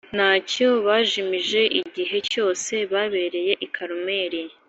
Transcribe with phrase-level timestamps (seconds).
[0.15, 4.41] nta cyo bajimije igihe cyose babereye i Karumeli,